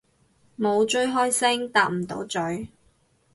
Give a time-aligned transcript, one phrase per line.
[0.57, 2.69] 冇追開星搭唔到咀